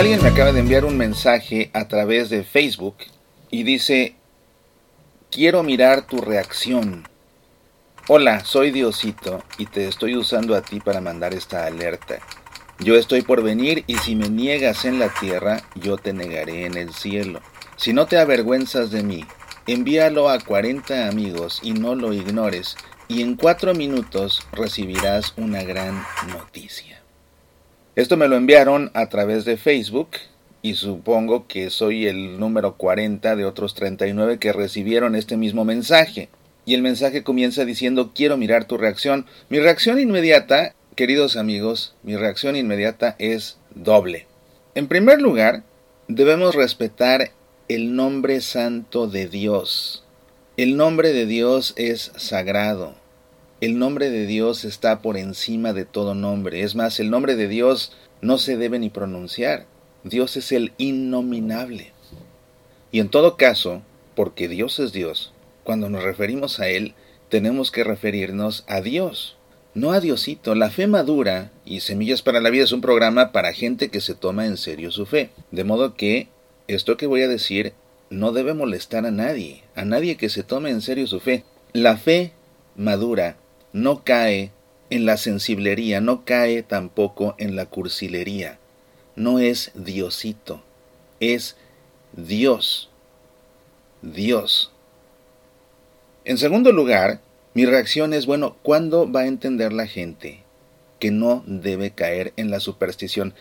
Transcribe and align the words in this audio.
Alguien 0.00 0.22
me 0.22 0.30
acaba 0.30 0.50
de 0.50 0.60
enviar 0.60 0.86
un 0.86 0.96
mensaje 0.96 1.70
a 1.74 1.86
través 1.86 2.30
de 2.30 2.42
Facebook 2.42 2.96
y 3.50 3.64
dice, 3.64 4.14
quiero 5.30 5.62
mirar 5.62 6.06
tu 6.06 6.22
reacción. 6.22 7.06
Hola, 8.08 8.42
soy 8.46 8.70
Diosito 8.70 9.44
y 9.58 9.66
te 9.66 9.86
estoy 9.88 10.16
usando 10.16 10.56
a 10.56 10.62
ti 10.62 10.80
para 10.80 11.02
mandar 11.02 11.34
esta 11.34 11.66
alerta. 11.66 12.20
Yo 12.78 12.96
estoy 12.96 13.20
por 13.20 13.42
venir 13.42 13.84
y 13.86 13.96
si 13.96 14.16
me 14.16 14.30
niegas 14.30 14.86
en 14.86 14.98
la 14.98 15.12
tierra, 15.12 15.60
yo 15.74 15.98
te 15.98 16.14
negaré 16.14 16.64
en 16.64 16.78
el 16.78 16.94
cielo. 16.94 17.42
Si 17.76 17.92
no 17.92 18.06
te 18.06 18.16
avergüenzas 18.16 18.90
de 18.90 19.02
mí, 19.02 19.26
envíalo 19.66 20.30
a 20.30 20.40
40 20.40 21.08
amigos 21.08 21.60
y 21.62 21.74
no 21.74 21.94
lo 21.94 22.14
ignores, 22.14 22.78
y 23.06 23.20
en 23.20 23.36
cuatro 23.36 23.74
minutos 23.74 24.40
recibirás 24.52 25.34
una 25.36 25.62
gran 25.62 26.02
noticia. 26.32 26.99
Esto 27.96 28.16
me 28.16 28.28
lo 28.28 28.36
enviaron 28.36 28.92
a 28.94 29.08
través 29.08 29.44
de 29.44 29.56
Facebook 29.56 30.10
y 30.62 30.74
supongo 30.74 31.48
que 31.48 31.70
soy 31.70 32.06
el 32.06 32.38
número 32.38 32.76
40 32.76 33.34
de 33.34 33.44
otros 33.44 33.74
39 33.74 34.38
que 34.38 34.52
recibieron 34.52 35.16
este 35.16 35.36
mismo 35.36 35.64
mensaje. 35.64 36.28
Y 36.64 36.74
el 36.74 36.82
mensaje 36.82 37.24
comienza 37.24 37.64
diciendo 37.64 38.12
quiero 38.14 38.36
mirar 38.36 38.66
tu 38.66 38.78
reacción. 38.78 39.26
Mi 39.48 39.58
reacción 39.58 39.98
inmediata, 39.98 40.74
queridos 40.94 41.36
amigos, 41.36 41.96
mi 42.04 42.14
reacción 42.14 42.54
inmediata 42.54 43.16
es 43.18 43.58
doble. 43.74 44.28
En 44.76 44.86
primer 44.86 45.20
lugar, 45.20 45.64
debemos 46.06 46.54
respetar 46.54 47.32
el 47.68 47.96
nombre 47.96 48.40
santo 48.40 49.08
de 49.08 49.26
Dios. 49.26 50.04
El 50.56 50.76
nombre 50.76 51.12
de 51.12 51.26
Dios 51.26 51.72
es 51.76 52.12
sagrado. 52.16 52.99
El 53.60 53.78
nombre 53.78 54.08
de 54.08 54.24
Dios 54.24 54.64
está 54.64 55.02
por 55.02 55.18
encima 55.18 55.74
de 55.74 55.84
todo 55.84 56.14
nombre. 56.14 56.62
Es 56.62 56.74
más, 56.74 56.98
el 56.98 57.10
nombre 57.10 57.36
de 57.36 57.46
Dios 57.46 57.92
no 58.22 58.38
se 58.38 58.56
debe 58.56 58.78
ni 58.78 58.88
pronunciar. 58.88 59.66
Dios 60.02 60.38
es 60.38 60.50
el 60.50 60.72
innominable. 60.78 61.92
Y 62.90 63.00
en 63.00 63.10
todo 63.10 63.36
caso, 63.36 63.82
porque 64.14 64.48
Dios 64.48 64.78
es 64.78 64.92
Dios, 64.92 65.34
cuando 65.62 65.90
nos 65.90 66.02
referimos 66.02 66.58
a 66.58 66.68
Él, 66.68 66.94
tenemos 67.28 67.70
que 67.70 67.84
referirnos 67.84 68.64
a 68.66 68.80
Dios, 68.80 69.36
no 69.74 69.92
a 69.92 70.00
Diosito. 70.00 70.54
La 70.54 70.70
fe 70.70 70.86
madura 70.86 71.52
y 71.66 71.80
Semillas 71.80 72.22
para 72.22 72.40
la 72.40 72.48
Vida 72.48 72.64
es 72.64 72.72
un 72.72 72.80
programa 72.80 73.30
para 73.30 73.52
gente 73.52 73.90
que 73.90 74.00
se 74.00 74.14
toma 74.14 74.46
en 74.46 74.56
serio 74.56 74.90
su 74.90 75.04
fe. 75.04 75.32
De 75.50 75.64
modo 75.64 75.96
que 75.96 76.28
esto 76.66 76.96
que 76.96 77.06
voy 77.06 77.20
a 77.20 77.28
decir 77.28 77.74
no 78.08 78.32
debe 78.32 78.54
molestar 78.54 79.04
a 79.04 79.10
nadie, 79.10 79.64
a 79.74 79.84
nadie 79.84 80.16
que 80.16 80.30
se 80.30 80.44
tome 80.44 80.70
en 80.70 80.80
serio 80.80 81.06
su 81.06 81.20
fe. 81.20 81.44
La 81.74 81.98
fe 81.98 82.32
madura 82.74 83.36
no 83.72 84.04
cae 84.04 84.52
en 84.90 85.06
la 85.06 85.16
sensiblería, 85.16 86.00
no 86.00 86.24
cae 86.24 86.62
tampoco 86.62 87.34
en 87.38 87.56
la 87.56 87.66
cursilería. 87.66 88.58
No 89.16 89.38
es 89.38 89.70
Diosito, 89.74 90.62
es 91.20 91.56
Dios. 92.12 92.90
Dios. 94.02 94.72
En 96.24 96.38
segundo 96.38 96.72
lugar, 96.72 97.20
mi 97.54 97.66
reacción 97.66 98.14
es, 98.14 98.26
bueno, 98.26 98.56
¿cuándo 98.62 99.10
va 99.10 99.20
a 99.20 99.26
entender 99.26 99.72
la 99.72 99.86
gente 99.86 100.42
que 100.98 101.10
no 101.10 101.42
debe 101.46 101.90
caer 101.90 102.32
en 102.36 102.50
la 102.50 102.60
superstición? 102.60 103.34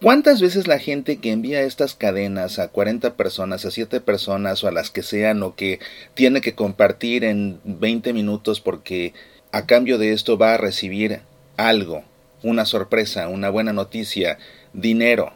¿Cuántas 0.00 0.40
veces 0.40 0.66
la 0.66 0.78
gente 0.78 1.18
que 1.18 1.30
envía 1.30 1.62
estas 1.62 1.94
cadenas 1.94 2.58
a 2.58 2.68
40 2.68 3.14
personas, 3.14 3.64
a 3.64 3.70
7 3.70 4.00
personas 4.00 4.64
o 4.64 4.68
a 4.68 4.72
las 4.72 4.90
que 4.90 5.02
sean 5.04 5.42
o 5.44 5.54
que 5.54 5.78
tiene 6.14 6.40
que 6.40 6.54
compartir 6.54 7.22
en 7.22 7.60
20 7.64 8.12
minutos 8.12 8.60
porque 8.60 9.14
a 9.52 9.66
cambio 9.66 9.98
de 9.98 10.12
esto 10.12 10.38
va 10.38 10.54
a 10.54 10.58
recibir 10.58 11.20
algo, 11.56 12.02
una 12.42 12.64
sorpresa, 12.64 13.28
una 13.28 13.50
buena 13.50 13.72
noticia, 13.72 14.38
dinero? 14.72 15.32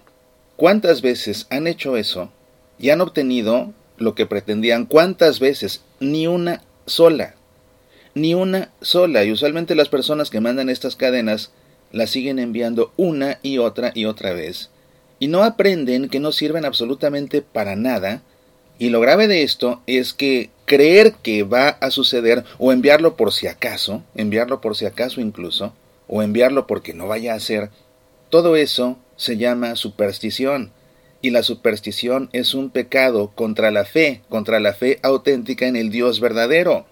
¿Cuántas 0.56 1.02
veces 1.02 1.46
han 1.50 1.66
hecho 1.66 1.96
eso 1.96 2.32
y 2.78 2.90
han 2.90 3.02
obtenido 3.02 3.72
lo 3.98 4.14
que 4.14 4.26
pretendían? 4.26 4.86
¿Cuántas 4.86 5.38
veces? 5.38 5.82
Ni 6.00 6.26
una 6.26 6.62
sola. 6.86 7.34
Ni 8.14 8.34
una 8.34 8.70
sola. 8.80 9.22
Y 9.24 9.32
usualmente 9.32 9.74
las 9.74 9.90
personas 9.90 10.30
que 10.30 10.40
mandan 10.40 10.70
estas 10.70 10.96
cadenas 10.96 11.52
la 11.92 12.06
siguen 12.06 12.38
enviando 12.38 12.92
una 12.96 13.38
y 13.42 13.58
otra 13.58 13.92
y 13.94 14.06
otra 14.06 14.32
vez, 14.32 14.70
y 15.18 15.28
no 15.28 15.44
aprenden 15.44 16.08
que 16.08 16.20
no 16.20 16.32
sirven 16.32 16.64
absolutamente 16.64 17.42
para 17.42 17.76
nada, 17.76 18.22
y 18.78 18.90
lo 18.90 19.00
grave 19.00 19.28
de 19.28 19.42
esto 19.42 19.82
es 19.86 20.12
que 20.12 20.50
creer 20.66 21.14
que 21.22 21.44
va 21.44 21.68
a 21.68 21.90
suceder, 21.90 22.44
o 22.58 22.72
enviarlo 22.72 23.16
por 23.16 23.32
si 23.32 23.46
acaso, 23.46 24.02
enviarlo 24.14 24.60
por 24.60 24.76
si 24.76 24.84
acaso 24.84 25.20
incluso, 25.20 25.74
o 26.08 26.22
enviarlo 26.22 26.66
porque 26.66 26.92
no 26.92 27.06
vaya 27.06 27.34
a 27.34 27.40
ser, 27.40 27.70
todo 28.30 28.56
eso 28.56 28.98
se 29.16 29.36
llama 29.36 29.76
superstición, 29.76 30.72
y 31.22 31.30
la 31.30 31.42
superstición 31.42 32.28
es 32.32 32.54
un 32.54 32.70
pecado 32.70 33.32
contra 33.34 33.70
la 33.70 33.84
fe, 33.84 34.22
contra 34.28 34.60
la 34.60 34.74
fe 34.74 34.98
auténtica 35.02 35.66
en 35.66 35.76
el 35.76 35.90
Dios 35.90 36.20
verdadero. 36.20 36.86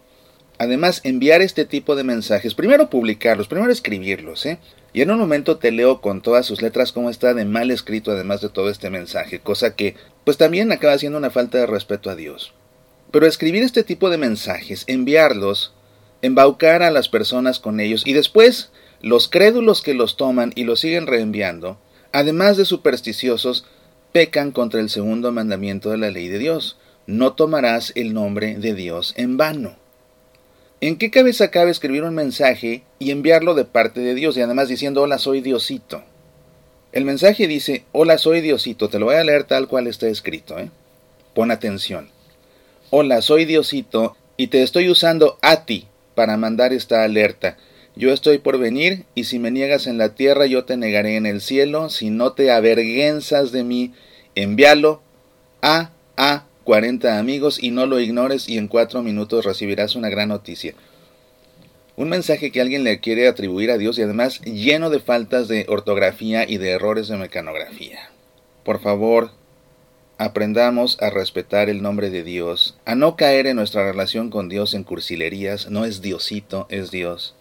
Además, 0.59 1.01
enviar 1.03 1.43
este 1.43 1.65
tipo 1.65 1.97
de 1.97 2.05
mensajes, 2.05 2.55
primero 2.55 2.89
publicarlos, 2.89 3.49
primero 3.49 3.73
escribirlos, 3.73 4.47
¿eh? 4.47 4.59
Y 4.93 5.03
en 5.03 5.11
un 5.11 5.19
momento 5.19 5.59
te 5.59 5.73
leo 5.73 6.01
con 6.01 6.23
todas 6.23 6.47
sus 6.47 6.63
letras 6.63 6.93
cómo 6.93 7.11
está 7.11 7.35
de 7.35 7.45
mal 7.45 7.73
escrito 7.73 8.13
además 8.13 8.41
de 8.41 8.49
todo 8.49 8.71
este 8.71 8.91
mensaje, 8.91 9.41
cosa 9.41 9.75
que 9.75 9.97
pues 10.23 10.37
también 10.37 10.71
acaba 10.71 10.97
siendo 10.97 11.19
una 11.19 11.31
falta 11.31 11.59
de 11.59 11.67
respeto 11.67 12.11
a 12.11 12.15
Dios. 12.15 12.55
Pero 13.11 13.27
escribir 13.27 13.65
este 13.65 13.83
tipo 13.83 14.09
de 14.09 14.19
mensajes, 14.19 14.85
enviarlos, 14.87 15.73
embaucar 16.23 16.83
a 16.83 16.93
las 16.93 17.09
personas 17.09 17.59
con 17.59 17.81
ellos 17.81 18.07
y 18.07 18.13
después 18.13 18.71
los 19.03 19.29
crédulos 19.29 19.83
que 19.83 19.95
los 19.95 20.17
toman 20.17 20.53
y 20.55 20.63
los 20.63 20.81
siguen 20.81 21.09
reenviando, 21.09 21.79
además 22.13 22.57
de 22.57 22.65
supersticiosos, 22.65 23.67
pecan 24.13 24.53
contra 24.53 24.81
el 24.81 24.89
segundo 24.89 25.33
mandamiento 25.33 25.91
de 25.91 25.99
la 25.99 26.13
ley 26.13 26.29
de 26.29 26.39
Dios. 26.39 26.79
No 27.07 27.33
tomarás 27.33 27.93
el 27.97 28.15
nombre 28.15 28.57
de 28.57 28.75
Dios 28.75 29.13
en 29.17 29.37
vano. 29.37 29.84
¿En 30.81 30.97
qué 30.97 31.11
cabeza 31.11 31.51
cabe 31.51 31.71
escribir 31.71 32.03
un 32.03 32.15
mensaje 32.15 32.83
y 32.99 33.11
enviarlo 33.11 33.55
de 33.55 33.65
parte 33.65 34.01
de 34.01 34.15
Dios 34.15 34.37
y 34.37 34.43
además 34.43 34.69
diciendo 34.69 35.03
hola 35.03 35.19
soy 35.19 35.41
Diosito? 35.41 36.03
El 36.93 37.05
mensaje 37.05 37.47
dice 37.47 37.85
hola 37.93 38.19
soy 38.19 38.41
Diosito, 38.41 38.89
te 38.89 38.99
lo 38.99 39.07
voy 39.07 39.15
a 39.15 39.25
leer 39.25 39.45
tal 39.45 39.69
cual 39.69 39.87
está 39.87 40.09
escrito, 40.09 40.59
¿eh? 40.59 40.71
Pon 41.35 41.51
atención. 41.51 42.11
Hola 42.91 43.23
soy 43.23 43.45
Diosito 43.45 44.17
y 44.37 44.49
te 44.49 44.63
estoy 44.63 44.91
usando 44.91 45.39
a 45.43 45.65
ti 45.65 45.87
para 46.15 46.37
mandar 46.37 46.73
esta 46.73 47.05
alerta. 47.05 47.57
Yo 47.97 48.13
estoy 48.13 48.39
por 48.39 48.59
venir 48.59 49.05
y 49.15 49.25
si 49.25 49.39
me 49.39 49.51
niegas 49.51 49.87
en 49.87 49.99
la 49.99 50.15
tierra 50.15 50.47
yo 50.47 50.65
te 50.65 50.77
negaré 50.77 51.17
en 51.17 51.27
el 51.27 51.41
cielo, 51.41 51.89
si 51.89 52.11
no 52.11 52.33
te 52.33 52.51
avergüenzas 52.51 53.53
de 53.53 53.63
mí, 53.63 53.93
envíalo 54.35 55.01
a 55.63 55.91
a 56.17 56.45
40 56.65 57.19
amigos 57.19 57.63
y 57.63 57.71
no 57.71 57.87
lo 57.87 58.01
ignores 58.01 58.49
y 58.49 58.59
en 58.59 58.69
cuatro 58.69 59.03
minutos 59.03 59.45
recibirás 59.45 59.97
una 59.97 60.09
gran 60.09 60.31
noticia. 60.31 60.75
Un 61.97 62.09
mensaje 62.09 62.51
que 62.51 62.61
alguien 62.61 62.83
le 62.83 62.99
quiere 62.99 63.29
atribuir 63.29 63.71
a 63.71 63.79
Dios 63.79 63.99
y 63.99 64.03
además 64.03 64.41
lleno 64.41 64.91
de 64.91 64.99
faltas 64.99 65.47
de 65.47 65.67
ortografía 65.69 66.49
y 66.49 66.57
de 66.57 66.71
errores 66.71 67.07
de 67.07 67.17
mecanografía. 67.17 68.11
Por 68.65 68.81
favor, 68.81 69.31
aprendamos 70.19 71.01
a 71.01 71.11
respetar 71.11 71.69
el 71.69 71.83
nombre 71.83 72.11
de 72.11 72.25
Dios, 72.25 72.79
a 72.85 72.95
no 72.95 73.15
caer 73.15 73.47
en 73.47 73.57
nuestra 73.57 73.85
relación 73.85 74.31
con 74.31 74.49
Dios 74.49 74.75
en 74.75 74.85
cursilerías, 74.85 75.71
no 75.71 75.85
es 75.85 76.03
Diosito, 76.03 76.67
es 76.71 76.91
Dios. 76.91 77.37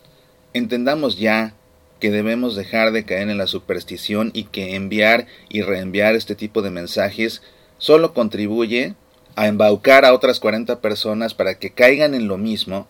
Entendamos 0.54 1.18
ya 1.18 1.56
que 2.00 2.12
debemos 2.12 2.56
dejar 2.56 2.92
de 2.92 3.06
caer 3.06 3.30
en 3.30 3.38
la 3.38 3.48
superstición 3.48 4.32
y 4.34 4.44
que 4.44 4.76
enviar 4.76 5.28
y 5.50 5.62
reenviar 5.62 6.16
este 6.16 6.36
tipo 6.36 6.62
de 6.62 6.70
mensajes 6.70 7.42
solo 7.78 8.14
contribuye 8.14 8.96
a 9.36 9.48
embaucar 9.48 10.06
a 10.06 10.14
otras 10.14 10.40
40 10.40 10.80
personas 10.80 11.34
para 11.34 11.56
que 11.56 11.72
caigan 11.72 12.14
en 12.14 12.28
lo 12.28 12.38
mismo. 12.38 12.88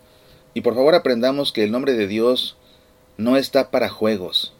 Y 0.53 0.61
por 0.61 0.75
favor 0.75 0.95
aprendamos 0.95 1.51
que 1.51 1.63
el 1.63 1.71
nombre 1.71 1.93
de 1.93 2.07
Dios 2.07 2.57
no 3.17 3.37
está 3.37 3.71
para 3.71 3.89
juegos 3.89 4.53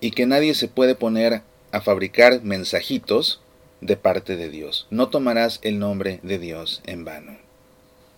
y 0.00 0.12
que 0.12 0.26
nadie 0.26 0.54
se 0.54 0.68
puede 0.68 0.94
poner 0.94 1.42
a 1.72 1.80
fabricar 1.80 2.42
mensajitos 2.42 3.40
de 3.80 3.96
parte 3.96 4.36
de 4.36 4.50
Dios. 4.50 4.86
No 4.90 5.08
tomarás 5.08 5.60
el 5.62 5.78
nombre 5.78 6.20
de 6.22 6.38
Dios 6.38 6.82
en 6.86 7.04
vano. 7.04 7.38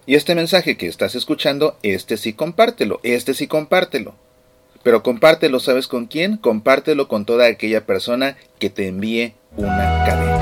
Y 0.05 0.17
este 0.17 0.35
mensaje 0.35 0.76
que 0.76 0.88
estás 0.88 1.14
escuchando, 1.14 1.76
este 1.82 2.17
sí 2.17 2.32
compártelo, 2.32 3.00
este 3.02 3.35
sí 3.35 3.46
compártelo. 3.46 4.14
Pero 4.82 5.05
compártelo, 5.05 5.61
¿sabes 5.61 5.87
con 5.87 6.06
quién? 6.06 6.37
Compártelo 6.37 7.06
con 7.06 7.25
toda 7.25 7.46
aquella 7.46 7.87
persona 7.87 8.37
que 8.58 8.69
te 8.69 8.88
envíe 8.88 9.35
una 9.56 10.05
cadena. 10.05 10.42